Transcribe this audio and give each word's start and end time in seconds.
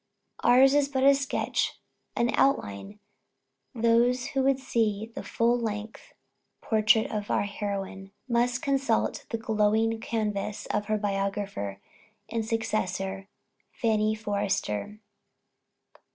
Ours 0.43 0.73
is 0.73 0.87
but 0.89 1.03
a 1.03 1.13
sketch, 1.13 1.79
an 2.15 2.31
outline; 2.33 2.97
those 3.75 4.29
who 4.29 4.41
would 4.41 4.57
see 4.57 5.11
the 5.13 5.21
full 5.21 5.59
length 5.59 6.15
portrait 6.59 7.11
of 7.11 7.29
our 7.29 7.43
heroine, 7.43 8.11
must 8.27 8.63
consult 8.63 9.27
the 9.29 9.37
glowing 9.37 9.99
canvass 9.99 10.65
of 10.65 10.85
her 10.87 10.97
biographer 10.97 11.79
and 12.29 12.43
successor, 12.43 13.27
"Fanny 13.73 14.15
Forrester." 14.15 14.99